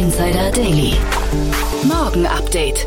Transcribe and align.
Insider 0.00 0.50
Daily. 0.52 0.94
Morgen 1.82 2.24
Update. 2.24 2.86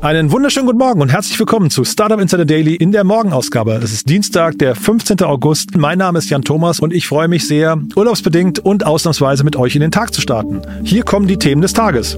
Einen 0.00 0.32
wunderschönen 0.32 0.64
guten 0.64 0.78
Morgen 0.78 1.02
und 1.02 1.12
herzlich 1.12 1.38
willkommen 1.38 1.68
zu 1.68 1.84
Startup 1.84 2.18
Insider 2.18 2.46
Daily 2.46 2.74
in 2.74 2.92
der 2.92 3.04
Morgenausgabe. 3.04 3.74
Es 3.74 3.92
ist 3.92 4.08
Dienstag, 4.08 4.58
der 4.58 4.74
15. 4.74 5.20
August. 5.20 5.76
Mein 5.76 5.98
Name 5.98 6.18
ist 6.18 6.30
Jan 6.30 6.40
Thomas 6.40 6.80
und 6.80 6.94
ich 6.94 7.08
freue 7.08 7.28
mich 7.28 7.46
sehr, 7.46 7.78
urlaubsbedingt 7.94 8.58
und 8.58 8.86
ausnahmsweise 8.86 9.44
mit 9.44 9.54
euch 9.54 9.74
in 9.74 9.82
den 9.82 9.90
Tag 9.90 10.14
zu 10.14 10.22
starten. 10.22 10.62
Hier 10.82 11.02
kommen 11.02 11.26
die 11.28 11.36
Themen 11.36 11.60
des 11.60 11.74
Tages. 11.74 12.16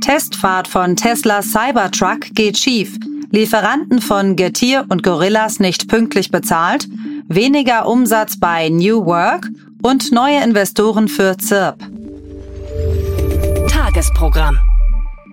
Testfahrt 0.00 0.68
von 0.68 0.94
Tesla 0.94 1.42
Cybertruck 1.42 2.32
geht 2.34 2.56
schief. 2.56 2.96
Lieferanten 3.32 4.00
von 4.00 4.36
Getir 4.36 4.84
und 4.90 5.02
Gorillas 5.02 5.58
nicht 5.58 5.88
pünktlich 5.88 6.30
bezahlt. 6.30 6.86
Weniger 7.26 7.88
Umsatz 7.88 8.38
bei 8.38 8.68
New 8.68 9.04
Work 9.06 9.48
und 9.82 10.12
neue 10.12 10.42
Investoren 10.42 11.08
für 11.08 11.36
ZIRP. 11.36 11.78
Tagesprogramm. 13.68 14.58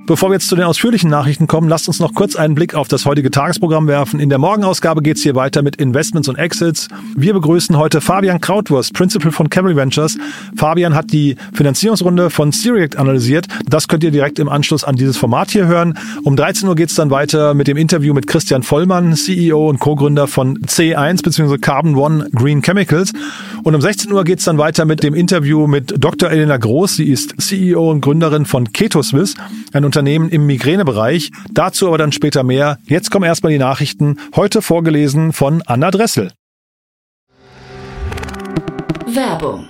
Bevor 0.09 0.31
wir 0.31 0.33
jetzt 0.33 0.47
zu 0.47 0.55
den 0.55 0.65
ausführlichen 0.65 1.07
Nachrichten 1.07 1.45
kommen, 1.45 1.69
lasst 1.69 1.87
uns 1.87 1.99
noch 1.99 2.15
kurz 2.15 2.35
einen 2.35 2.55
Blick 2.55 2.73
auf 2.73 2.87
das 2.87 3.05
heutige 3.05 3.29
Tagesprogramm 3.29 3.85
werfen. 3.85 4.19
In 4.19 4.29
der 4.29 4.39
Morgenausgabe 4.39 5.03
geht's 5.03 5.21
hier 5.21 5.35
weiter 5.35 5.61
mit 5.61 5.75
Investments 5.75 6.27
und 6.27 6.35
Exits. 6.35 6.87
Wir 7.15 7.31
begrüßen 7.33 7.77
heute 7.77 8.01
Fabian 8.01 8.41
Krautwurst, 8.41 8.95
Principal 8.95 9.31
von 9.31 9.51
Cavalry 9.51 9.75
Ventures. 9.75 10.17
Fabian 10.55 10.95
hat 10.95 11.11
die 11.13 11.35
Finanzierungsrunde 11.53 12.31
von 12.31 12.51
Siriact 12.51 12.95
analysiert. 12.95 13.45
Das 13.67 13.87
könnt 13.87 14.03
ihr 14.03 14.09
direkt 14.09 14.39
im 14.39 14.49
Anschluss 14.49 14.83
an 14.83 14.95
dieses 14.95 15.15
Format 15.15 15.51
hier 15.51 15.67
hören. 15.67 15.95
Um 16.23 16.35
13 16.35 16.67
Uhr 16.67 16.73
geht's 16.73 16.95
dann 16.95 17.11
weiter 17.11 17.53
mit 17.53 17.67
dem 17.67 17.77
Interview 17.77 18.15
mit 18.15 18.25
Christian 18.25 18.63
Vollmann, 18.63 19.13
CEO 19.15 19.69
und 19.69 19.79
Co-Gründer 19.79 20.25
von 20.25 20.57
C1 20.57 21.21
bzw. 21.21 21.59
Carbon 21.59 21.95
One 21.95 22.27
Green 22.33 22.63
Chemicals. 22.63 23.13
Und 23.61 23.75
um 23.75 23.81
16 23.81 24.11
Uhr 24.11 24.23
geht's 24.23 24.45
dann 24.45 24.57
weiter 24.57 24.85
mit 24.85 25.03
dem 25.03 25.13
Interview 25.13 25.67
mit 25.67 25.93
Dr. 26.03 26.31
Elena 26.31 26.57
Groß. 26.57 26.95
Sie 26.95 27.11
ist 27.11 27.39
CEO 27.39 27.91
und 27.91 28.01
Gründerin 28.01 28.47
von 28.47 28.73
KetoSwiss, 28.73 29.35
ein 29.71 29.85
Unternehmen 29.85 29.98
im 30.29 30.45
Migränebereich. 30.45 31.31
Dazu 31.51 31.87
aber 31.87 31.97
dann 31.97 32.11
später 32.11 32.43
mehr. 32.43 32.77
Jetzt 32.85 33.11
kommen 33.11 33.25
erstmal 33.25 33.51
die 33.51 33.59
Nachrichten, 33.59 34.17
heute 34.35 34.61
vorgelesen 34.61 35.33
von 35.33 35.61
Anna 35.65 35.91
Dressel. 35.91 36.31
Werbung. 39.07 39.69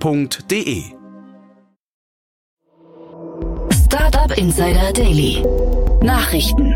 www.startup.de. 0.00 0.84
Startup 3.84 4.36
Insider 4.36 4.92
Daily. 4.92 5.44
Nachrichten. 6.02 6.74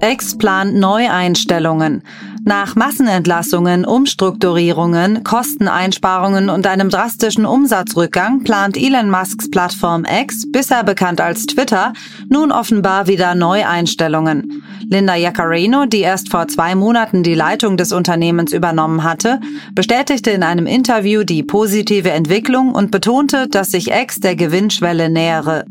X 0.00 0.36
plant 0.36 0.74
Neueinstellungen. 0.74 2.02
Nach 2.44 2.74
Massenentlassungen, 2.74 3.84
Umstrukturierungen, 3.84 5.22
Kosteneinsparungen 5.22 6.50
und 6.50 6.66
einem 6.66 6.90
drastischen 6.90 7.46
Umsatzrückgang 7.46 8.42
plant 8.42 8.76
Elon 8.76 9.10
Musks 9.10 9.48
Plattform 9.48 10.04
X, 10.04 10.50
bisher 10.50 10.82
bekannt 10.82 11.20
als 11.20 11.46
Twitter, 11.46 11.92
nun 12.28 12.50
offenbar 12.50 13.06
wieder 13.06 13.36
Neueinstellungen. 13.36 14.64
Linda 14.92 15.14
Yaccarino, 15.14 15.86
die 15.86 16.00
erst 16.00 16.28
vor 16.28 16.48
zwei 16.48 16.74
Monaten 16.74 17.22
die 17.22 17.32
Leitung 17.32 17.78
des 17.78 17.92
Unternehmens 17.92 18.52
übernommen 18.52 19.04
hatte, 19.04 19.40
bestätigte 19.74 20.30
in 20.32 20.42
einem 20.42 20.66
Interview 20.66 21.24
die 21.24 21.42
positive 21.42 22.10
Entwicklung 22.10 22.74
und 22.74 22.90
betonte, 22.90 23.48
dass 23.48 23.70
sich 23.70 23.90
X 23.90 24.20
der 24.20 24.36
Gewinnschwelle 24.36 25.08
nähere. 25.08 25.64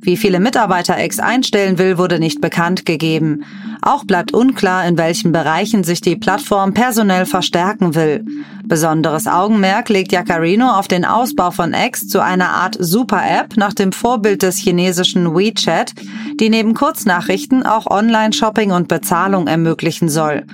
Wie 0.00 0.16
viele 0.16 0.38
Mitarbeiter 0.38 1.02
X 1.04 1.18
einstellen 1.18 1.78
will, 1.78 1.98
wurde 1.98 2.20
nicht 2.20 2.40
bekannt 2.40 2.86
gegeben. 2.86 3.42
Auch 3.82 4.04
bleibt 4.04 4.32
unklar, 4.32 4.86
in 4.86 4.96
welchen 4.96 5.32
Bereichen 5.32 5.82
sich 5.82 6.00
die 6.00 6.14
Plattform 6.14 6.72
personell 6.72 7.26
verstärken 7.26 7.96
will. 7.96 8.24
Besonderes 8.64 9.26
Augenmerk 9.26 9.88
legt 9.88 10.12
Yacarino 10.12 10.70
auf 10.70 10.88
den 10.88 11.04
Ausbau 11.04 11.50
von 11.50 11.72
X 11.72 12.06
zu 12.06 12.22
einer 12.22 12.50
Art 12.50 12.76
Super-App 12.78 13.56
nach 13.56 13.72
dem 13.72 13.92
Vorbild 13.92 14.42
des 14.42 14.58
chinesischen 14.58 15.34
WeChat, 15.34 15.94
die 16.38 16.50
neben 16.50 16.74
Kurznachrichten 16.74 17.64
auch 17.64 17.86
Online-Shopping 17.86 18.67
und 18.70 18.88
Bezahlung 18.88 19.46
ermöglichen 19.46 20.08
soll. 20.08 20.44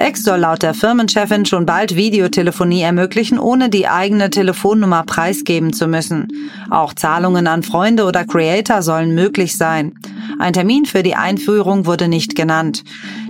X 0.00 0.24
soll 0.24 0.40
laut 0.40 0.62
der 0.62 0.74
Firmenchefin 0.74 1.46
schon 1.46 1.66
bald 1.66 1.96
Videotelefonie 1.96 2.82
ermöglichen, 2.82 3.38
ohne 3.38 3.68
die 3.68 3.88
eigene 3.88 4.30
Telefonnummer 4.30 5.04
preisgeben 5.04 5.72
zu 5.72 5.86
müssen. 5.86 6.28
Auch 6.70 6.94
Zahlungen 6.94 7.46
an 7.46 7.62
Freunde 7.62 8.04
oder 8.04 8.24
Creator 8.24 8.82
sollen 8.82 9.14
möglich 9.14 9.56
sein. 9.56 9.92
Ein 10.38 10.52
Termin 10.52 10.86
für 10.86 11.02
die 11.02 11.14
Einführung 11.14 11.86
wurde 11.86 12.08
nicht 12.08 12.34
genannt. 12.34 12.84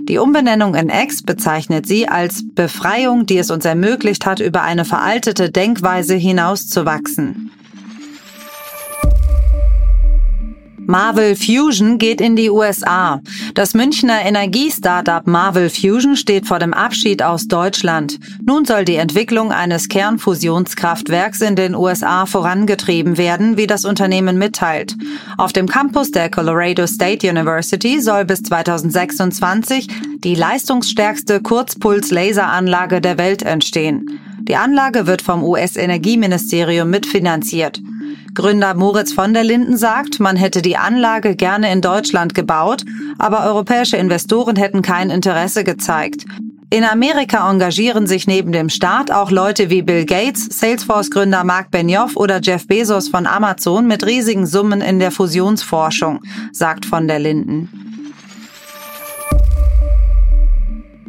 Die 0.07 0.17
Umbenennung 0.17 0.75
in 0.75 0.89
X 0.89 1.23
bezeichnet 1.23 1.85
sie 1.85 2.07
als 2.07 2.43
Befreiung, 2.55 3.25
die 3.25 3.37
es 3.37 3.51
uns 3.51 3.65
ermöglicht 3.65 4.25
hat, 4.25 4.39
über 4.39 4.63
eine 4.63 4.85
veraltete 4.85 5.51
Denkweise 5.51 6.15
hinauszuwachsen. 6.15 7.51
Marvel 10.85 11.35
Fusion 11.35 11.97
geht 11.97 12.19
in 12.19 12.35
die 12.35 12.49
USA. 12.49 13.21
Das 13.53 13.73
Münchner 13.73 14.21
Energiestartup 14.25 15.27
Marvel 15.27 15.69
Fusion 15.69 16.17
steht 16.17 16.45
vor 16.45 16.59
dem 16.59 16.73
Abschied 16.73 17.23
aus 17.23 17.47
Deutschland. 17.47 18.19
Nun 18.45 18.65
soll 18.65 18.83
die 18.83 18.95
Entwicklung 18.95 19.51
eines 19.51 19.87
Kernfusionskraftwerks 19.87 21.41
in 21.41 21.55
den 21.55 21.73
USA 21.75 22.25
vorangetrieben 22.25 23.17
werden, 23.17 23.55
wie 23.55 23.67
das 23.67 23.85
Unternehmen 23.85 24.37
mitteilt. 24.37 24.95
Auf 25.37 25.53
dem 25.53 25.67
Campus 25.67 26.11
der 26.11 26.29
Colorado 26.29 26.85
State 26.85 27.29
University 27.29 28.01
soll 28.01 28.25
bis 28.25 28.43
2026 28.43 29.87
die 30.17 30.35
leistungsstärkste 30.35 31.39
Kurzpuls-Laseranlage 31.41 32.99
der 32.99 33.17
Welt 33.17 33.43
entstehen. 33.43 34.19
Die 34.41 34.57
Anlage 34.57 35.07
wird 35.07 35.21
vom 35.21 35.43
US-Energieministerium 35.43 36.89
mitfinanziert. 36.89 37.81
Gründer 38.33 38.73
Moritz 38.73 39.13
von 39.13 39.33
der 39.33 39.43
Linden 39.43 39.77
sagt, 39.77 40.19
man 40.19 40.35
hätte 40.35 40.63
die 40.63 40.75
Anlage 40.75 41.35
gerne 41.35 41.71
in 41.71 41.81
Deutschland 41.81 42.33
gebaut, 42.33 42.83
aber 43.19 43.45
europäische 43.45 43.97
Investoren 43.97 44.55
hätten 44.55 44.81
kein 44.81 45.11
Interesse 45.11 45.63
gezeigt. 45.63 46.25
In 46.71 46.83
Amerika 46.83 47.47
engagieren 47.51 48.07
sich 48.07 48.25
neben 48.25 48.51
dem 48.51 48.69
Staat 48.69 49.11
auch 49.11 49.29
Leute 49.29 49.69
wie 49.69 49.83
Bill 49.83 50.05
Gates, 50.05 50.47
Salesforce-Gründer 50.59 51.43
Mark 51.43 51.69
Benioff 51.69 52.15
oder 52.15 52.41
Jeff 52.41 52.65
Bezos 52.65 53.07
von 53.07 53.27
Amazon 53.27 53.85
mit 53.85 54.03
riesigen 54.03 54.47
Summen 54.47 54.81
in 54.81 54.97
der 54.97 55.11
Fusionsforschung, 55.11 56.21
sagt 56.51 56.87
von 56.87 57.07
der 57.07 57.19
Linden. 57.19 57.69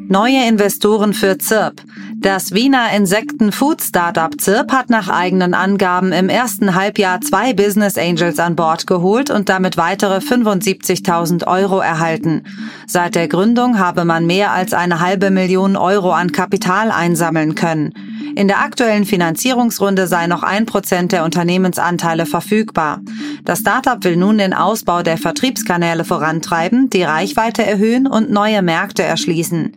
Neue 0.08 0.46
Investoren 0.46 1.14
für 1.14 1.38
ZIRP. 1.38 1.81
Das 2.24 2.54
Wiener 2.54 2.90
Insekten-Food-Startup 2.96 4.40
ZIRP 4.40 4.72
hat 4.72 4.88
nach 4.88 5.10
eigenen 5.10 5.52
Angaben 5.52 6.10
im 6.10 6.30
ersten 6.30 6.74
Halbjahr 6.74 7.20
zwei 7.20 7.52
Business 7.52 7.98
Angels 7.98 8.38
an 8.38 8.56
Bord 8.56 8.86
geholt 8.86 9.28
und 9.28 9.50
damit 9.50 9.76
weitere 9.76 10.20
75.000 10.20 11.46
Euro 11.46 11.80
erhalten. 11.80 12.44
Seit 12.86 13.14
der 13.14 13.28
Gründung 13.28 13.78
habe 13.78 14.06
man 14.06 14.24
mehr 14.24 14.52
als 14.52 14.72
eine 14.72 15.00
halbe 15.00 15.30
Million 15.30 15.76
Euro 15.76 16.12
an 16.12 16.32
Kapital 16.32 16.90
einsammeln 16.90 17.56
können. 17.56 17.92
In 18.36 18.48
der 18.48 18.60
aktuellen 18.60 19.04
Finanzierungsrunde 19.04 20.06
sei 20.06 20.26
noch 20.26 20.42
ein 20.42 20.64
Prozent 20.64 21.12
der 21.12 21.24
Unternehmensanteile 21.24 22.24
verfügbar. 22.24 23.02
Das 23.44 23.58
Startup 23.58 24.02
will 24.02 24.16
nun 24.16 24.38
den 24.38 24.54
Ausbau 24.54 25.02
der 25.02 25.18
Vertriebskanäle 25.18 26.04
vorantreiben, 26.04 26.88
die 26.88 27.02
Reichweite 27.02 27.66
erhöhen 27.66 28.06
und 28.06 28.30
neue 28.30 28.62
Märkte 28.62 29.02
erschließen. 29.02 29.74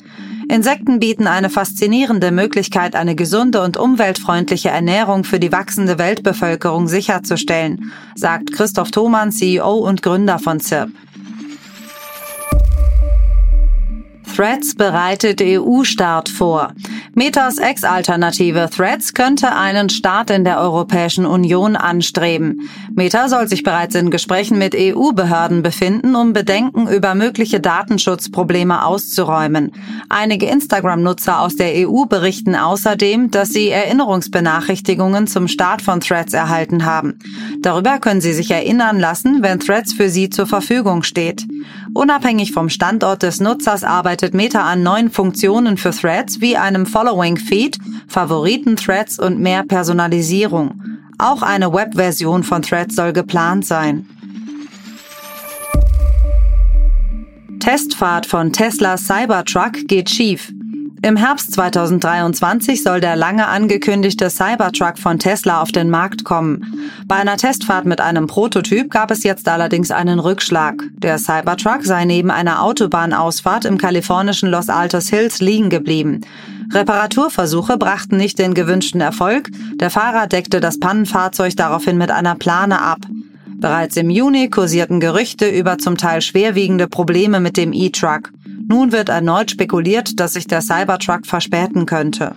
Insekten 0.49 0.99
bieten 0.99 1.27
eine 1.27 1.49
faszinierende 1.49 2.31
Möglichkeit, 2.31 2.95
eine 2.95 3.15
gesunde 3.15 3.61
und 3.61 3.75
umweltfreundliche 3.75 4.69
Ernährung 4.69 5.25
für 5.25 5.39
die 5.39 5.51
wachsende 5.51 5.97
Weltbevölkerung 5.99 6.87
sicherzustellen, 6.87 7.91
sagt 8.15 8.53
Christoph 8.53 8.91
Thomann, 8.91 9.31
CEO 9.33 9.73
und 9.73 10.01
Gründer 10.01 10.39
von 10.39 10.61
ZIRP. 10.61 10.89
Threads 14.37 14.75
bereitet 14.75 15.41
EU-Start 15.41 16.29
vor. 16.29 16.71
Metas 17.15 17.57
Ex-Alternative 17.57 18.69
Threads 18.69 19.15
könnte 19.15 19.55
einen 19.55 19.89
Start 19.89 20.29
in 20.29 20.43
der 20.43 20.59
Europäischen 20.59 21.25
Union 21.25 21.75
anstreben. 21.75 22.69
Meta 22.93 23.29
soll 23.29 23.47
sich 23.47 23.63
bereits 23.63 23.95
in 23.95 24.11
Gesprächen 24.11 24.59
mit 24.59 24.75
EU-Behörden 24.77 25.63
befinden, 25.63 26.15
um 26.15 26.33
Bedenken 26.33 26.87
über 26.87 27.15
mögliche 27.15 27.59
Datenschutzprobleme 27.59 28.85
auszuräumen. 28.85 29.71
Einige 30.07 30.45
Instagram-Nutzer 30.45 31.39
aus 31.39 31.55
der 31.55 31.89
EU 31.89 32.05
berichten 32.05 32.55
außerdem, 32.55 33.31
dass 33.31 33.49
sie 33.49 33.69
Erinnerungsbenachrichtigungen 33.69 35.25
zum 35.25 35.47
Start 35.47 35.81
von 35.81 35.99
Threads 35.99 36.33
erhalten 36.33 36.85
haben. 36.85 37.17
Darüber 37.63 37.97
können 37.97 38.21
sie 38.21 38.33
sich 38.33 38.51
erinnern 38.51 38.99
lassen, 38.99 39.41
wenn 39.41 39.59
Threads 39.59 39.93
für 39.93 40.11
sie 40.11 40.29
zur 40.29 40.45
Verfügung 40.45 41.01
steht. 41.01 41.47
Unabhängig 41.95 42.51
vom 42.51 42.69
Standort 42.69 43.23
des 43.23 43.39
Nutzers 43.39 43.83
arbeitet 43.83 44.26
Meta 44.33 44.61
an 44.61 44.83
neuen 44.83 45.09
Funktionen 45.11 45.77
für 45.77 45.91
Threads 45.91 46.41
wie 46.41 46.57
einem 46.57 46.85
Following-Feed, 46.85 47.77
Favoriten-Threads 48.07 49.19
und 49.19 49.39
mehr 49.39 49.63
Personalisierung. 49.63 50.81
Auch 51.17 51.41
eine 51.41 51.73
Webversion 51.73 52.43
von 52.43 52.61
Threads 52.61 52.95
soll 52.95 53.13
geplant 53.13 53.65
sein. 53.65 54.07
Testfahrt 57.59 58.25
von 58.25 58.53
Teslas 58.53 59.05
Cybertruck 59.07 59.87
geht 59.87 60.09
schief. 60.09 60.53
Im 61.03 61.15
Herbst 61.15 61.53
2023 61.53 62.81
soll 62.81 62.99
der 62.99 63.15
lange 63.15 63.47
angekündigte 63.47 64.31
Cybertruck 64.31 64.97
von 64.97 65.19
Tesla 65.19 65.61
auf 65.61 65.71
den 65.71 65.91
Markt 65.91 66.23
kommen. 66.23 66.89
Bei 67.05 67.17
einer 67.17 67.37
Testfahrt 67.37 67.85
mit 67.85 68.01
einem 68.01 68.25
Prototyp 68.25 68.89
gab 68.89 69.11
es 69.11 69.23
jetzt 69.23 69.47
allerdings 69.47 69.91
einen 69.91 70.17
Rückschlag. 70.19 70.83
Der 70.93 71.19
Cybertruck 71.19 71.83
sei 71.83 72.05
neben 72.05 72.31
einer 72.31 72.63
Autobahnausfahrt 72.63 73.65
im 73.65 73.77
kalifornischen 73.77 74.49
Los 74.49 74.69
Altos 74.69 75.07
Hills 75.09 75.39
liegen 75.39 75.69
geblieben. 75.69 76.21
Reparaturversuche 76.73 77.77
brachten 77.77 78.17
nicht 78.17 78.39
den 78.39 78.55
gewünschten 78.55 78.99
Erfolg. 78.99 79.49
Der 79.75 79.91
Fahrer 79.91 80.25
deckte 80.25 80.59
das 80.59 80.79
Pannenfahrzeug 80.79 81.55
daraufhin 81.55 81.97
mit 81.97 82.09
einer 82.09 82.35
Plane 82.35 82.81
ab. 82.81 82.99
Bereits 83.59 83.97
im 83.97 84.09
Juni 84.09 84.49
kursierten 84.49 84.99
Gerüchte 84.99 85.47
über 85.47 85.77
zum 85.77 85.97
Teil 85.97 86.21
schwerwiegende 86.21 86.87
Probleme 86.87 87.39
mit 87.39 87.57
dem 87.57 87.73
E-Truck. 87.73 88.31
Nun 88.67 88.91
wird 88.91 89.09
erneut 89.09 89.51
spekuliert, 89.51 90.19
dass 90.19 90.33
sich 90.33 90.47
der 90.47 90.61
Cybertruck 90.61 91.25
verspäten 91.25 91.85
könnte. 91.85 92.35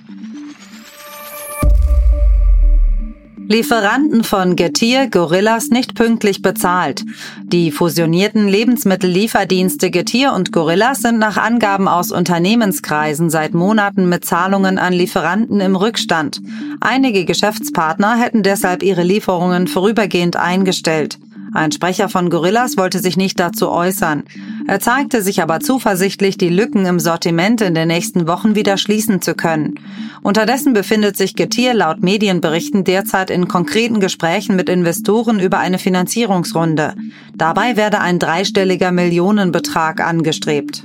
Lieferanten 3.52 4.22
von 4.22 4.54
Getir 4.54 5.08
Gorillas 5.08 5.70
nicht 5.70 5.96
pünktlich 5.96 6.40
bezahlt. 6.40 7.04
Die 7.42 7.72
fusionierten 7.72 8.46
Lebensmittellieferdienste 8.46 9.90
Getir 9.90 10.34
und 10.34 10.52
Gorillas 10.52 11.02
sind 11.02 11.18
nach 11.18 11.36
Angaben 11.36 11.88
aus 11.88 12.12
Unternehmenskreisen 12.12 13.28
seit 13.28 13.52
Monaten 13.52 14.08
mit 14.08 14.24
Zahlungen 14.24 14.78
an 14.78 14.92
Lieferanten 14.92 15.60
im 15.60 15.74
Rückstand. 15.74 16.40
Einige 16.80 17.24
Geschäftspartner 17.24 18.14
hätten 18.14 18.44
deshalb 18.44 18.84
ihre 18.84 19.02
Lieferungen 19.02 19.66
vorübergehend 19.66 20.36
eingestellt. 20.36 21.18
Ein 21.52 21.72
Sprecher 21.72 22.08
von 22.08 22.30
Gorillas 22.30 22.76
wollte 22.76 23.00
sich 23.00 23.16
nicht 23.16 23.40
dazu 23.40 23.68
äußern. 23.68 24.22
Er 24.66 24.80
zeigte 24.80 25.22
sich 25.22 25.42
aber 25.42 25.60
zuversichtlich, 25.60 26.38
die 26.38 26.48
Lücken 26.48 26.86
im 26.86 27.00
Sortiment 27.00 27.60
in 27.60 27.74
den 27.74 27.88
nächsten 27.88 28.26
Wochen 28.26 28.54
wieder 28.54 28.76
schließen 28.76 29.20
zu 29.20 29.34
können. 29.34 29.74
Unterdessen 30.22 30.72
befindet 30.72 31.16
sich 31.16 31.34
Getier 31.34 31.74
laut 31.74 32.02
Medienberichten 32.02 32.84
derzeit 32.84 33.30
in 33.30 33.48
konkreten 33.48 34.00
Gesprächen 34.00 34.56
mit 34.56 34.68
Investoren 34.68 35.40
über 35.40 35.58
eine 35.58 35.78
Finanzierungsrunde. 35.78 36.94
Dabei 37.34 37.76
werde 37.76 38.00
ein 38.00 38.18
dreistelliger 38.18 38.92
Millionenbetrag 38.92 40.00
angestrebt. 40.00 40.82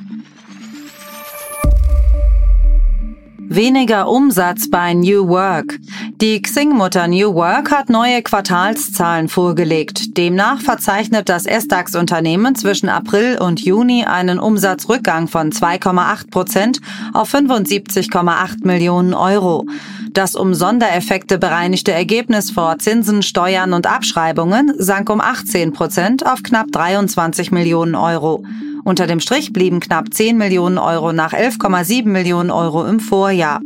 Weniger 3.48 4.10
Umsatz 4.10 4.70
bei 4.70 4.94
New 4.94 5.28
Work. 5.28 5.80
Die 6.20 6.42
Xing-Mutter 6.42 7.08
New 7.08 7.36
Work 7.36 7.72
hat 7.72 7.90
neue 7.90 8.24
Quartalszahlen 8.24 9.30
vorgelegt. 9.30 10.18
Demnach 10.18 10.62
verzeichnet 10.62 11.30
das 11.30 11.46
S-DAX-Unternehmen 11.46 12.56
zwischen 12.56 12.90
April 12.90 13.38
und 13.38 13.62
Juni 13.62 14.04
einen 14.04 14.40
Umsatzrückgang 14.40 15.28
von 15.28 15.52
2,8 15.52 16.32
Prozent 16.32 16.82
auf 17.14 17.34
75,8 17.34 18.66
Millionen 18.66 19.14
Euro. 19.14 19.68
Das 20.12 20.36
um 20.36 20.54
Sondereffekte 20.54 21.38
bereinigte 21.38 21.92
Ergebnis 21.92 22.50
vor 22.50 22.80
Zinsen, 22.80 23.22
Steuern 23.22 23.74
und 23.74 23.86
Abschreibungen 23.86 24.74
sank 24.78 25.10
um 25.10 25.22
18 25.22 25.72
Prozent 25.72 26.26
auf 26.26 26.42
knapp 26.42 26.72
23 26.72 27.52
Millionen 27.52 27.96
Euro. 27.96 28.44
Unter 28.86 29.08
dem 29.08 29.20
Strich 29.20 29.52
blieben 29.52 29.80
knapp 29.80 30.14
10 30.14 30.38
Millionen 30.38 30.78
Euro 30.78 31.12
nach 31.12 31.34
11,7 31.34 32.06
Millionen 32.06 32.52
Euro 32.52 32.86
im 32.86 33.00
Vorjahr. 33.00 33.60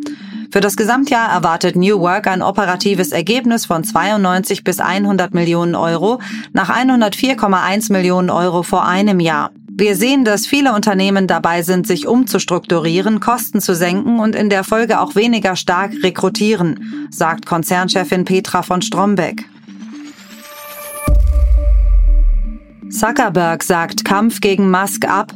Für 0.50 0.62
das 0.62 0.78
Gesamtjahr 0.78 1.30
erwartet 1.30 1.76
New 1.76 2.00
Work 2.00 2.28
ein 2.28 2.42
operatives 2.42 3.12
Ergebnis 3.12 3.66
von 3.66 3.84
92 3.84 4.64
bis 4.64 4.80
100 4.80 5.34
Millionen 5.34 5.76
Euro 5.76 6.22
nach 6.54 6.70
104,1 6.70 7.92
Millionen 7.92 8.30
Euro 8.30 8.64
vor 8.64 8.88
einem 8.88 9.20
Jahr. 9.20 9.52
Wir 9.68 9.98
sehen, 9.98 10.24
dass 10.24 10.48
viele 10.48 10.74
Unternehmen 10.74 11.28
dabei 11.28 11.64
sind, 11.64 11.86
sich 11.86 12.08
umzustrukturieren, 12.08 13.20
Kosten 13.20 13.60
zu 13.60 13.76
senken 13.76 14.20
und 14.20 14.36
in 14.36 14.50
der 14.50 14.64
Folge 14.64 15.02
auch 15.02 15.16
weniger 15.16 15.58
stark 15.58 15.92
rekrutieren, 16.02 17.08
sagt 17.12 17.46
Konzernchefin 17.46 18.24
Petra 18.24 18.62
von 18.62 18.82
Strombeck. 18.82 19.46
Zuckerberg 23.00 23.64
sagt 23.64 24.04
Kampf 24.04 24.42
gegen 24.42 24.70
Musk 24.70 25.08
ab. 25.08 25.32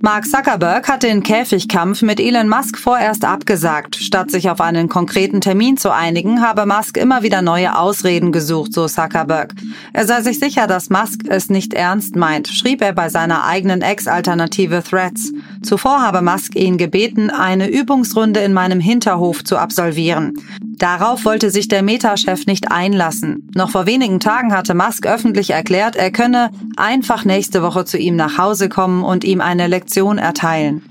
Mark 0.00 0.24
Zuckerberg 0.24 0.88
hat 0.88 1.02
den 1.02 1.24
Käfigkampf 1.24 2.02
mit 2.02 2.20
Elon 2.20 2.48
Musk 2.48 2.78
vorerst 2.78 3.24
abgesagt. 3.24 3.96
Statt 3.96 4.30
sich 4.30 4.50
auf 4.50 4.60
einen 4.60 4.88
konkreten 4.88 5.40
Termin 5.40 5.76
zu 5.76 5.92
einigen, 5.92 6.42
habe 6.42 6.64
Musk 6.64 6.96
immer 6.96 7.24
wieder 7.24 7.42
neue 7.42 7.76
Ausreden 7.76 8.30
gesucht, 8.30 8.72
so 8.72 8.86
Zuckerberg. 8.86 9.52
Er 9.92 10.06
sei 10.06 10.22
sich 10.22 10.38
sicher, 10.38 10.68
dass 10.68 10.90
Musk 10.90 11.22
es 11.26 11.50
nicht 11.50 11.74
ernst 11.74 12.14
meint, 12.14 12.46
schrieb 12.46 12.82
er 12.82 12.92
bei 12.92 13.08
seiner 13.08 13.44
eigenen 13.44 13.82
Ex-Alternative 13.82 14.84
Threads. 14.88 15.32
Zuvor 15.62 16.00
habe 16.00 16.22
Musk 16.22 16.54
ihn 16.54 16.78
gebeten, 16.78 17.30
eine 17.30 17.68
Übungsrunde 17.68 18.38
in 18.38 18.52
meinem 18.52 18.78
Hinterhof 18.78 19.42
zu 19.42 19.58
absolvieren. 19.58 20.34
Darauf 20.78 21.24
wollte 21.24 21.50
sich 21.50 21.66
der 21.66 21.82
Meta-Chef 21.82 22.46
nicht 22.46 22.70
einlassen. 22.70 23.50
Noch 23.54 23.70
vor 23.70 23.86
wenigen 23.86 24.20
Tagen 24.20 24.52
hatte 24.52 24.74
Musk 24.74 25.06
öffentlich 25.06 25.50
erklärt, 25.50 25.96
er 25.96 26.12
könne 26.12 26.50
einfach 26.76 27.24
nächste 27.24 27.62
Woche 27.62 27.84
zu 27.84 27.98
ihm 27.98 28.14
nach 28.14 28.38
Hause 28.38 28.68
kommen 28.68 29.02
und 29.02 29.24
ihm 29.24 29.40
eine 29.40 29.66
Lektion 29.66 30.18
erteilen. 30.18 30.82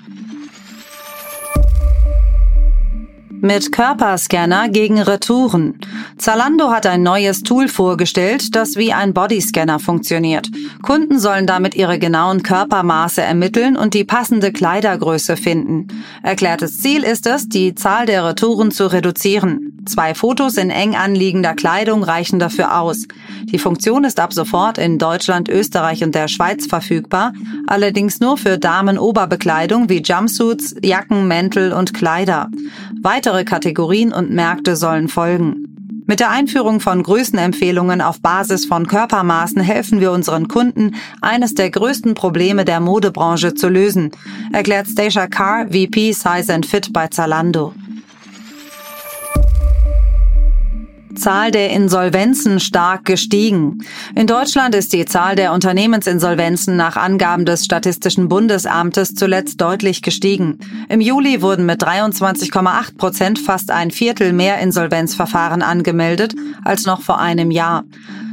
Mit 3.42 3.72
Körperscanner 3.72 4.68
gegen 4.70 5.00
Retouren. 5.00 5.76
Zalando 6.18 6.72
hat 6.72 6.88
ein 6.88 7.04
neues 7.04 7.44
Tool 7.44 7.68
vorgestellt, 7.68 8.56
das 8.56 8.78
wie 8.78 8.94
ein 8.94 9.14
Bodyscanner 9.14 9.80
funktioniert. 9.80 10.50
Kunden 10.82 11.20
sollen 11.20 11.46
damit 11.46 11.76
ihre 11.76 12.00
genauen 12.00 12.42
Körpermaße 12.42 13.22
ermitteln 13.22 13.78
und 13.78 13.94
die 13.94 14.04
passende 14.04 14.52
Kleidergröße 14.52 15.38
finden. 15.38 15.88
Erklärtes 16.24 16.78
Ziel 16.78 17.04
ist 17.04 17.28
es, 17.28 17.48
die 17.48 17.76
Zahl 17.76 18.08
der 18.08 18.26
Retouren 18.26 18.72
zu 18.72 18.92
reduzieren. 18.92 19.78
Zwei 19.88 20.16
Fotos 20.16 20.58
in 20.58 20.70
eng 20.70 20.96
anliegender 20.96 21.54
Kleidung 21.54 22.04
reichen 22.04 22.40
dafür 22.40 22.82
aus. 22.82 23.08
Die 23.44 23.58
Funktion 23.58 24.04
ist 24.04 24.20
ab 24.20 24.34
sofort 24.34 24.78
in 24.78 24.98
Deutschland, 24.98 25.48
Österreich 25.48 26.04
und 26.04 26.14
der 26.14 26.28
Schweiz 26.28 26.66
verfügbar, 26.66 27.32
allerdings 27.68 28.20
nur 28.20 28.38
für 28.38 28.58
Damenoberbekleidung 28.58 29.88
wie 29.88 30.02
Jumpsuits, 30.02 30.76
Jacken, 30.84 31.30
Mäntel 31.30 31.72
und 31.72 31.94
Kleider. 31.94 32.50
Weitere 33.28 33.44
Kategorien 33.44 34.14
und 34.14 34.32
Märkte 34.32 34.78
sollen 34.78 35.10
folgen. 35.10 36.06
Mit 36.06 36.22
der 36.22 36.30
Einführung 36.30 36.80
von 36.80 37.04
Größenempfehlungen 37.04 38.00
auf 38.00 38.22
Basis 38.22 38.66
von 38.66 38.88
Körpermaßen 38.88 39.60
helfen 39.60 40.00
wir 40.00 40.14
unseren 40.14 40.48
Kunden, 40.48 40.96
eines 41.20 41.54
der 41.54 41.70
größten 41.70 42.14
Probleme 42.14 42.64
der 42.64 42.80
Modebranche 42.80 43.54
zu 43.54 43.68
lösen, 43.68 44.12
erklärt 44.54 44.88
Stacia 44.88 45.28
Carr, 45.28 45.66
VP 45.66 46.14
Size 46.14 46.54
and 46.54 46.66
Fit 46.66 46.94
bei 46.94 47.08
Zalando. 47.08 47.74
Zahl 51.18 51.52
der 51.52 51.72
Insolvenzen 51.72 52.60
stark 52.60 53.06
gestiegen. 53.06 53.80
In 54.16 54.28
Deutschland 54.28 54.74
ist 54.76 54.94
die 54.94 55.06
Zahl 55.06 55.36
der 55.36 55.54
Unternehmensinsolvenzen 55.54 56.76
nach 56.76 56.96
Angaben 56.96 57.46
des 57.46 57.66
Statistischen 57.66 58.30
Bundesamtes 58.30 59.14
zuletzt 59.14 59.60
deutlich 59.60 60.02
gestiegen. 60.02 60.60
Im 60.90 61.02
Juli 61.02 61.42
wurden 61.42 61.66
mit 61.66 61.84
23,8 61.84 62.98
Prozent 62.98 63.40
fast 63.40 63.72
ein 63.72 63.92
Viertel 63.92 64.34
mehr 64.34 64.60
Insolvenzverfahren 64.60 65.62
angemeldet 65.62 66.36
als 66.64 66.86
noch 66.86 67.02
vor 67.02 67.20
einem 67.20 67.52
Jahr. 67.52 67.84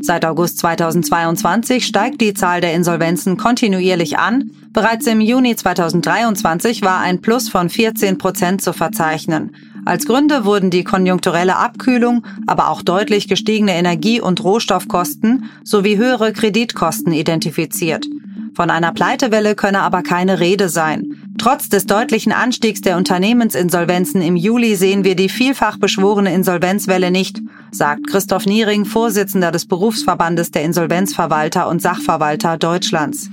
Seit 0.01 0.25
August 0.25 0.59
2022 0.59 1.87
steigt 1.87 2.21
die 2.21 2.35
Zahl 2.35 2.61
der 2.61 2.75
Insolvenzen 2.75 3.37
kontinuierlich 3.37 4.19
an. 4.19 4.51
Bereits 4.73 5.07
im 5.07 5.21
Juni 5.21 5.57
2023 5.57 6.83
war 6.83 7.01
ein 7.01 7.21
Plus 7.21 7.49
von 7.49 7.71
14 7.71 8.19
Prozent 8.19 8.61
zu 8.61 8.73
verzeichnen. 8.73 9.53
Als 9.87 10.07
Gründe 10.07 10.45
wurden 10.45 10.71
die 10.71 10.85
konjunkturelle 10.85 11.57
Abkühlung, 11.57 12.25
aber 12.47 12.69
auch 12.69 12.83
deutlich 12.83 13.29
gestiegene 13.29 13.75
Energie- 13.75 14.21
und 14.21 14.43
Rohstoffkosten 14.43 15.51
sowie 15.63 15.99
höhere 15.99 16.33
Kreditkosten 16.33 17.13
identifiziert. 17.13 18.07
Von 18.55 18.71
einer 18.71 18.93
Pleitewelle 18.93 19.57
könne 19.57 19.81
aber 19.81 20.03
keine 20.03 20.39
Rede 20.39 20.69
sein. 20.69 21.17
Trotz 21.39 21.69
des 21.69 21.87
deutlichen 21.87 22.33
Anstiegs 22.33 22.81
der 22.81 22.97
Unternehmensinsolvenzen 22.97 24.23
im 24.23 24.37
Juli 24.37 24.77
sehen 24.77 25.03
wir 25.03 25.17
die 25.17 25.29
vielfach 25.29 25.77
beschworene 25.77 26.33
Insolvenzwelle 26.33 27.11
nicht, 27.11 27.41
sagt 27.73 28.07
Christoph 28.07 28.47
Niering, 28.47 28.85
Vorsitzender 28.85 29.51
des 29.51 29.67
Berufsverbandes 29.67 30.53
der 30.53 30.63
Insolvenzverwalter 30.63 31.69
und 31.69 31.83
Sachverwalter 31.83 32.57
Deutschlands. 32.57 33.29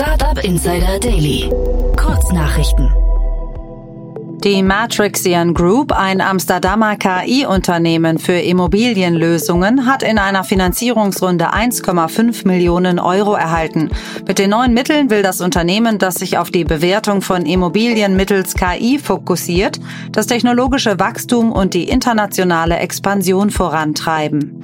Startup 0.00 0.38
Insider 0.44 1.00
Daily. 1.00 1.50
Kurznachrichten. 1.96 2.88
Die 4.44 4.62
Matrixian 4.62 5.54
Group, 5.54 5.90
ein 5.90 6.20
Amsterdamer 6.20 6.94
KI-Unternehmen 6.94 8.20
für 8.20 8.38
Immobilienlösungen, 8.38 9.86
hat 9.86 10.04
in 10.04 10.20
einer 10.20 10.44
Finanzierungsrunde 10.44 11.52
1,5 11.52 12.46
Millionen 12.46 13.00
Euro 13.00 13.34
erhalten. 13.34 13.90
Mit 14.24 14.38
den 14.38 14.50
neuen 14.50 14.72
Mitteln 14.72 15.10
will 15.10 15.24
das 15.24 15.40
Unternehmen, 15.40 15.98
das 15.98 16.14
sich 16.14 16.38
auf 16.38 16.52
die 16.52 16.62
Bewertung 16.62 17.20
von 17.20 17.44
Immobilien 17.44 18.14
mittels 18.14 18.54
KI 18.54 19.00
fokussiert, 19.00 19.80
das 20.12 20.28
technologische 20.28 21.00
Wachstum 21.00 21.50
und 21.50 21.74
die 21.74 21.88
internationale 21.88 22.76
Expansion 22.76 23.50
vorantreiben. 23.50 24.62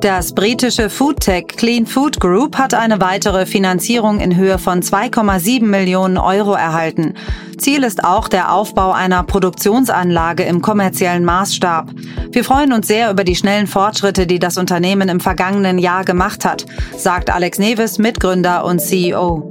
Das 0.00 0.32
britische 0.32 0.88
Foodtech 0.88 1.48
Clean 1.58 1.84
Food 1.84 2.20
Group 2.20 2.56
hat 2.56 2.72
eine 2.72 3.02
weitere 3.02 3.44
Finanzierung 3.44 4.18
in 4.18 4.34
Höhe 4.34 4.58
von 4.58 4.80
2,7 4.80 5.62
Millionen 5.62 6.16
Euro 6.16 6.54
erhalten. 6.54 7.12
Ziel 7.58 7.84
ist 7.84 8.02
auch 8.02 8.28
der 8.28 8.50
Aufbau 8.50 8.92
einer 8.92 9.22
Produktionsanlage 9.24 10.44
im 10.44 10.62
kommerziellen 10.62 11.26
Maßstab. 11.26 11.90
Wir 12.32 12.44
freuen 12.44 12.72
uns 12.72 12.88
sehr 12.88 13.10
über 13.10 13.24
die 13.24 13.36
schnellen 13.36 13.66
Fortschritte, 13.66 14.26
die 14.26 14.38
das 14.38 14.56
Unternehmen 14.56 15.10
im 15.10 15.20
vergangenen 15.20 15.78
Jahr 15.78 16.04
gemacht 16.04 16.46
hat, 16.46 16.64
sagt 16.96 17.28
Alex 17.28 17.58
Neves, 17.58 17.98
Mitgründer 17.98 18.64
und 18.64 18.80
CEO. 18.80 19.50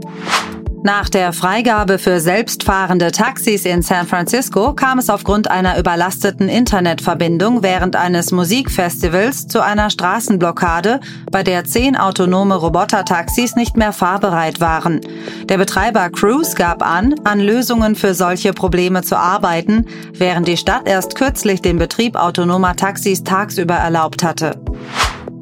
Nach 0.82 1.10
der 1.10 1.34
Freigabe 1.34 2.00
für 2.00 2.22
selbstfahrende 2.22 3.12
Taxis 3.12 3.66
in 3.66 3.82
San 3.82 4.08
Francisco 4.08 4.74
kam 4.74 4.98
es 4.98 5.10
aufgrund 5.10 5.52
einer 5.52 5.78
überlasteten 5.78 6.48
Internetverbindung 6.48 7.64
während 7.64 7.98
eines 7.98 8.32
Musikfestivals 8.32 9.48
zu 9.48 9.62
einer 9.62 9.90
Straßenblockade, 9.90 11.02
bei 11.32 11.44
der 11.44 11.66
zehn 11.66 11.98
autonome 11.98 12.56
Robotertaxis 12.56 13.58
nicht 13.58 13.76
mehr 13.76 13.92
fahrbereit 13.92 14.62
waren. 14.62 15.02
Der 15.50 15.58
Betreiber 15.58 16.10
Cruise 16.10 16.56
gab 16.56 16.82
an, 16.82 17.14
an 17.26 17.42
Lösungen 17.42 17.96
für 17.96 18.14
solche 18.14 18.54
Probleme 18.54 19.04
zu 19.04 19.18
arbeiten, 19.18 19.86
während 20.14 20.48
die 20.48 20.58
Stadt 20.58 20.88
erst 20.88 21.16
kürzlich 21.16 21.62
den 21.62 21.78
Betrieb 21.78 22.16
autonomer 22.16 22.78
Taxis 22.78 23.26
tagsüber 23.26 23.76
erlaubt 23.76 24.24
hatte. 24.24 24.58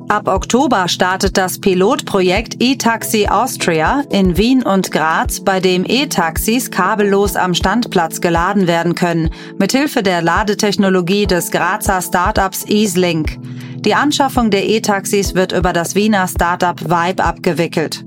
Ab 0.10 0.30
Oktober 0.30 0.88
startet 0.88 1.36
das 1.36 1.60
Pilotprojekt 1.60 2.64
eTaxi 2.64 3.28
Austria 3.28 4.06
in 4.10 4.38
Wien 4.38 4.64
und 4.64 4.90
Graz, 4.90 5.42
bei 5.42 5.60
dem 5.60 5.84
E-Taxis 5.86 6.72
kabellos 6.72 7.36
am 7.36 7.54
Standplatz 7.54 8.22
geladen 8.22 8.68
werden 8.68 8.96
können, 8.96 9.30
mithilfe 9.58 10.04
der 10.04 10.22
Ladetechnologie 10.22 11.28
des 11.28 11.52
Grazer 11.52 12.02
Startups 12.02 12.64
EaseLink. 12.70 13.38
Die 13.84 13.96
Anschaffung 13.96 14.50
der 14.50 14.66
E-Taxis 14.66 15.36
wird 15.36 15.52
über 15.52 15.74
das 15.74 15.94
Wiener 15.94 16.26
Startup 16.30 16.80
Vibe 16.82 17.24
abgewickelt. 17.24 18.06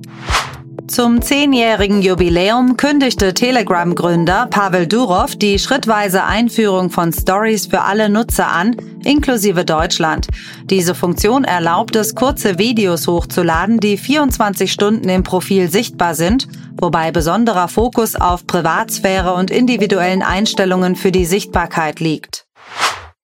Zum 0.91 1.23
zehnjährigen 1.23 2.03
Jubiläum 2.03 2.77
kündigte 2.77 3.33
Telegram-Gründer 3.33 4.49
Pavel 4.51 4.89
Durov 4.89 5.37
die 5.37 5.61
schrittweise 5.61 6.25
Einführung 6.25 6.91
von 6.91 7.13
Stories 7.13 7.67
für 7.67 7.83
alle 7.83 8.09
Nutzer 8.09 8.49
an, 8.49 8.75
inklusive 9.05 9.65
Deutschland. 9.65 10.27
Diese 10.65 10.97
Funktion 10.97 11.45
erlaubt 11.45 11.95
es, 11.95 12.17
kurze 12.17 12.59
Videos 12.59 13.07
hochzuladen, 13.07 13.79
die 13.79 13.97
24 13.97 14.73
Stunden 14.73 15.09
im 15.09 15.23
Profil 15.23 15.71
sichtbar 15.71 16.17
sind, 16.17 16.49
wobei 16.77 17.13
besonderer 17.13 17.69
Fokus 17.69 18.17
auf 18.17 18.45
Privatsphäre 18.49 19.35
und 19.35 19.53
individuellen 19.53 20.23
Einstellungen 20.23 20.97
für 20.97 21.13
die 21.13 21.25
Sichtbarkeit 21.25 22.01
liegt. 22.01 22.47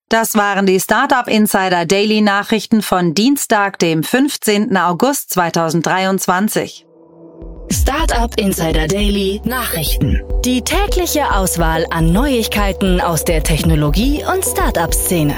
Das 0.08 0.36
waren 0.36 0.66
die 0.66 0.78
Startup 0.78 1.26
Insider 1.26 1.84
Daily 1.84 2.20
Nachrichten 2.20 2.80
von 2.80 3.12
Dienstag, 3.12 3.80
dem 3.80 4.04
15. 4.04 4.76
August 4.76 5.30
2023. 5.30 6.85
Startup 7.72 8.32
Insider 8.38 8.86
Daily 8.86 9.40
Nachrichten. 9.44 10.22
Die 10.44 10.62
tägliche 10.62 11.34
Auswahl 11.34 11.84
an 11.90 12.12
Neuigkeiten 12.12 13.00
aus 13.00 13.24
der 13.24 13.42
Technologie- 13.42 14.22
und 14.24 14.44
Startup-Szene. 14.44 15.34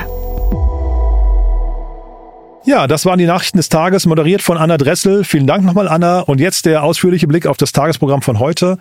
Ja, 2.64 2.86
das 2.86 3.06
waren 3.06 3.18
die 3.18 3.26
Nachrichten 3.26 3.56
des 3.56 3.70
Tages, 3.70 4.04
moderiert 4.04 4.42
von 4.42 4.58
Anna 4.58 4.76
Dressel. 4.76 5.24
Vielen 5.24 5.46
Dank 5.46 5.64
nochmal, 5.64 5.88
Anna. 5.88 6.20
Und 6.20 6.38
jetzt 6.40 6.66
der 6.66 6.82
ausführliche 6.82 7.26
Blick 7.26 7.46
auf 7.46 7.56
das 7.56 7.72
Tagesprogramm 7.72 8.20
von 8.20 8.38
heute. 8.38 8.78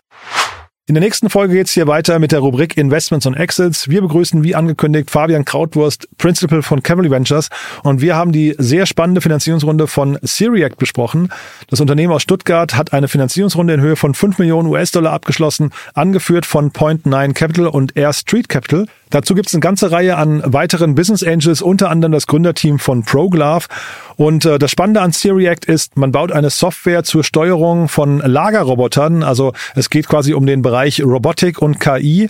In 0.90 0.94
der 0.94 1.04
nächsten 1.04 1.30
Folge 1.30 1.54
geht's 1.54 1.74
hier 1.74 1.86
weiter 1.86 2.18
mit 2.18 2.32
der 2.32 2.40
Rubrik 2.40 2.78
Investments 2.78 3.26
und 3.26 3.34
Exits. 3.34 3.90
Wir 3.90 4.00
begrüßen 4.00 4.46
wie 4.46 4.56
angekündigt 4.56 5.12
Fabian 5.12 5.44
Krautwurst, 5.44 6.08
Principal 6.18 6.62
von 6.62 6.82
Cavalry 6.82 7.12
Ventures 7.12 7.50
und 7.84 8.00
wir 8.00 8.16
haben 8.16 8.32
die 8.32 8.56
sehr 8.58 8.86
spannende 8.86 9.20
Finanzierungsrunde 9.20 9.88
von 9.88 10.18
Syriac 10.22 10.78
besprochen. 10.78 11.28
Das 11.70 11.82
Unternehmen 11.82 12.14
aus 12.14 12.22
Stuttgart 12.22 12.78
hat 12.78 12.94
eine 12.94 13.10
Finanzierungsrunde 13.10 13.74
in 13.74 13.82
Höhe 13.82 13.98
von 13.98 14.14
5 14.14 14.38
Millionen 14.38 14.70
US-Dollar 14.70 15.12
abgeschlossen, 15.12 15.72
angeführt 15.94 16.46
von 16.46 16.72
Point 16.72 17.06
Nine 17.06 17.34
Capital 17.34 17.68
und 17.68 17.98
Air 17.98 18.14
Street 18.14 18.48
Capital. 18.48 18.86
Dazu 19.10 19.36
gibt 19.36 19.48
es 19.48 19.54
eine 19.54 19.62
ganze 19.62 19.92
Reihe 19.92 20.18
an 20.18 20.42
weiteren 20.46 20.96
Business 20.96 21.24
Angels, 21.24 21.62
unter 21.62 21.90
anderem 21.90 22.12
das 22.12 22.28
Gründerteam 22.28 22.80
von 22.80 23.04
ProGlove. 23.04 23.68
Und 24.16 24.46
äh, 24.46 24.60
das 24.60 24.72
Spannende 24.72 25.02
an 25.02 25.12
Syriact 25.12 25.66
ist, 25.66 25.98
man 25.98 26.12
baut 26.12 26.32
eine 26.32 26.50
Software 26.50 27.04
zur 27.04 27.24
Steuerung 27.24 27.88
von 27.88 28.20
Lagerrobotern. 28.20 29.24
Also 29.24 29.54
es 29.76 29.90
geht 29.90 30.08
quasi 30.08 30.34
um 30.34 30.46
den 30.46 30.62
Bereich 30.62 31.04
Robotik 31.04 31.62
und 31.62 31.80
KI 31.80 32.30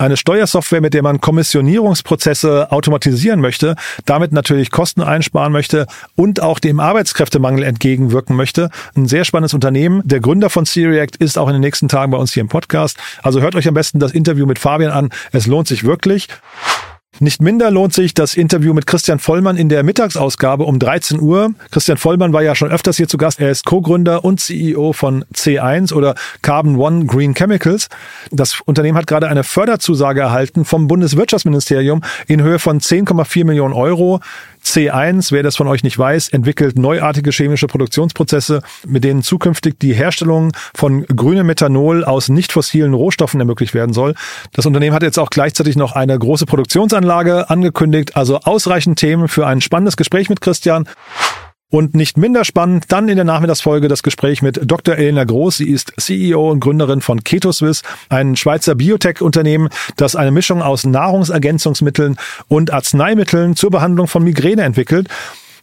eine 0.00 0.16
Steuersoftware, 0.16 0.80
mit 0.80 0.94
der 0.94 1.02
man 1.02 1.20
Kommissionierungsprozesse 1.20 2.70
automatisieren 2.70 3.40
möchte, 3.40 3.76
damit 4.04 4.32
natürlich 4.32 4.70
Kosten 4.70 5.02
einsparen 5.02 5.52
möchte 5.52 5.86
und 6.14 6.42
auch 6.42 6.58
dem 6.58 6.80
Arbeitskräftemangel 6.80 7.64
entgegenwirken 7.64 8.36
möchte. 8.36 8.70
Ein 8.96 9.06
sehr 9.06 9.24
spannendes 9.24 9.54
Unternehmen. 9.54 10.02
Der 10.04 10.20
Gründer 10.20 10.50
von 10.50 10.64
Syriact 10.64 11.16
ist 11.16 11.38
auch 11.38 11.48
in 11.48 11.54
den 11.54 11.62
nächsten 11.62 11.88
Tagen 11.88 12.12
bei 12.12 12.18
uns 12.18 12.32
hier 12.32 12.40
im 12.42 12.48
Podcast. 12.48 12.98
Also 13.22 13.40
hört 13.40 13.54
euch 13.54 13.68
am 13.68 13.74
besten 13.74 13.98
das 13.98 14.12
Interview 14.12 14.46
mit 14.46 14.58
Fabian 14.58 14.92
an. 14.92 15.10
Es 15.32 15.46
lohnt 15.46 15.68
sich 15.68 15.84
wirklich. 15.84 16.28
Nicht 17.18 17.40
minder 17.40 17.70
lohnt 17.70 17.94
sich 17.94 18.12
das 18.12 18.34
Interview 18.34 18.74
mit 18.74 18.86
Christian 18.86 19.18
Vollmann 19.18 19.56
in 19.56 19.70
der 19.70 19.82
Mittagsausgabe 19.82 20.64
um 20.64 20.78
13 20.78 21.18
Uhr. 21.18 21.54
Christian 21.70 21.96
Vollmann 21.96 22.34
war 22.34 22.42
ja 22.42 22.54
schon 22.54 22.70
öfters 22.70 22.98
hier 22.98 23.08
zu 23.08 23.16
Gast. 23.16 23.40
Er 23.40 23.50
ist 23.50 23.64
Co-Gründer 23.64 24.22
und 24.22 24.38
CEO 24.38 24.92
von 24.92 25.24
C1 25.32 25.94
oder 25.94 26.14
Carbon 26.42 26.76
One 26.76 27.06
Green 27.06 27.32
Chemicals. 27.32 27.88
Das 28.32 28.60
Unternehmen 28.66 28.98
hat 28.98 29.06
gerade 29.06 29.28
eine 29.28 29.44
Förderzusage 29.44 30.20
erhalten 30.20 30.66
vom 30.66 30.88
Bundeswirtschaftsministerium 30.88 32.02
in 32.26 32.42
Höhe 32.42 32.58
von 32.58 32.80
10,4 32.80 33.46
Millionen 33.46 33.72
Euro. 33.72 34.20
C1, 34.66 35.30
wer 35.30 35.42
das 35.42 35.56
von 35.56 35.68
euch 35.68 35.84
nicht 35.84 35.96
weiß, 35.96 36.28
entwickelt 36.30 36.76
neuartige 36.76 37.30
chemische 37.30 37.68
Produktionsprozesse, 37.68 38.62
mit 38.86 39.04
denen 39.04 39.22
zukünftig 39.22 39.78
die 39.78 39.94
Herstellung 39.94 40.52
von 40.74 41.06
grünem 41.06 41.46
Methanol 41.46 42.04
aus 42.04 42.28
nicht 42.28 42.52
fossilen 42.52 42.92
Rohstoffen 42.92 43.38
ermöglicht 43.38 43.74
werden 43.74 43.92
soll. 43.92 44.14
Das 44.52 44.66
Unternehmen 44.66 44.94
hat 44.94 45.02
jetzt 45.02 45.18
auch 45.18 45.30
gleichzeitig 45.30 45.76
noch 45.76 45.92
eine 45.92 46.18
große 46.18 46.46
Produktionsanlage 46.46 47.48
angekündigt, 47.48 48.16
also 48.16 48.40
ausreichend 48.40 48.98
Themen 48.98 49.28
für 49.28 49.46
ein 49.46 49.60
spannendes 49.60 49.96
Gespräch 49.96 50.28
mit 50.28 50.40
Christian. 50.40 50.88
Und 51.68 51.96
nicht 51.96 52.16
minder 52.16 52.44
spannend, 52.44 52.84
dann 52.88 53.08
in 53.08 53.16
der 53.16 53.24
Nachmittagsfolge 53.24 53.88
das 53.88 54.04
Gespräch 54.04 54.40
mit 54.40 54.60
Dr. 54.62 54.94
Elena 54.96 55.24
Groß. 55.24 55.56
Sie 55.56 55.68
ist 55.68 55.92
CEO 55.98 56.52
und 56.52 56.60
Gründerin 56.60 57.00
von 57.00 57.24
KetoSwiss, 57.24 57.82
ein 58.08 58.36
Schweizer 58.36 58.76
Biotech-Unternehmen, 58.76 59.70
das 59.96 60.14
eine 60.14 60.30
Mischung 60.30 60.62
aus 60.62 60.84
Nahrungsergänzungsmitteln 60.84 62.18
und 62.46 62.72
Arzneimitteln 62.72 63.56
zur 63.56 63.70
Behandlung 63.70 64.06
von 64.06 64.22
Migräne 64.22 64.62
entwickelt. 64.62 65.08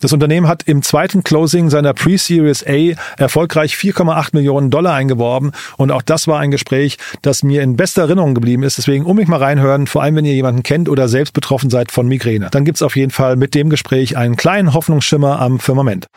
Das 0.04 0.12
Unternehmen 0.12 0.50
hat 0.50 0.64
im 0.64 0.82
zweiten 0.82 1.24
Closing 1.24 1.70
seiner 1.70 1.94
Pre-Series 1.94 2.66
A 2.68 3.00
erfolgreich 3.18 3.76
4,8 3.76 4.32
Millionen 4.34 4.70
Dollar 4.70 4.96
eingeworben 4.96 5.54
und 5.78 5.94
auch 5.94 6.02
das 6.02 6.28
war 6.28 6.42
ein 6.42 6.52
Gespräch, 6.52 6.98
das 7.22 7.42
mir 7.42 7.62
in 7.62 7.78
bester 7.78 8.02
Erinnerung 8.02 8.36
geblieben 8.36 8.64
ist. 8.64 8.78
Deswegen 8.78 9.06
unbedingt 9.06 9.30
mal 9.30 9.42
reinhören, 9.42 9.88
vor 9.88 10.04
allem 10.04 10.18
wenn 10.18 10.26
ihr 10.26 10.34
jemanden 10.34 10.62
kennt 10.62 10.90
oder 10.90 11.08
selbst 11.08 11.32
betroffen 11.32 11.70
seid 11.70 11.90
von 11.90 12.06
Migräne. 12.06 12.50
Dann 12.52 12.66
gibt's 12.66 12.82
auf 12.82 12.98
jeden 12.98 13.12
Fall 13.12 13.38
mit 13.38 13.56
dem 13.56 13.70
Gespräch 13.70 14.18
einen 14.18 14.36
kleinen 14.36 14.74
Hoffnungsschimmer 14.74 15.40
am 15.40 15.58
Firmament. 15.62 16.08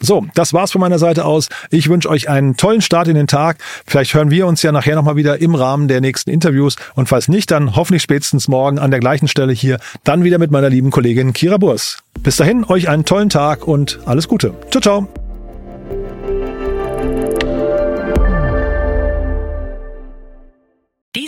So, 0.00 0.26
das 0.34 0.52
war's 0.52 0.72
von 0.72 0.80
meiner 0.80 0.98
Seite 0.98 1.24
aus. 1.24 1.48
Ich 1.70 1.88
wünsche 1.88 2.08
euch 2.08 2.28
einen 2.28 2.56
tollen 2.56 2.80
Start 2.80 3.08
in 3.08 3.14
den 3.14 3.26
Tag. 3.26 3.58
Vielleicht 3.86 4.14
hören 4.14 4.30
wir 4.30 4.46
uns 4.46 4.62
ja 4.62 4.72
nachher 4.72 4.96
nochmal 4.96 5.16
wieder 5.16 5.40
im 5.40 5.54
Rahmen 5.54 5.88
der 5.88 6.00
nächsten 6.00 6.30
Interviews. 6.30 6.76
Und 6.94 7.08
falls 7.08 7.28
nicht, 7.28 7.50
dann 7.50 7.76
hoffentlich 7.76 8.02
spätestens 8.02 8.48
morgen 8.48 8.78
an 8.78 8.90
der 8.90 9.00
gleichen 9.00 9.28
Stelle 9.28 9.52
hier, 9.52 9.78
dann 10.04 10.24
wieder 10.24 10.38
mit 10.38 10.50
meiner 10.50 10.70
lieben 10.70 10.90
Kollegin 10.90 11.32
Kira 11.32 11.58
Burs. 11.58 11.98
Bis 12.22 12.36
dahin, 12.36 12.64
euch 12.64 12.88
einen 12.88 13.04
tollen 13.04 13.28
Tag 13.28 13.66
und 13.66 14.00
alles 14.06 14.26
Gute. 14.26 14.54
Ciao, 14.70 14.80
ciao. 14.80 15.19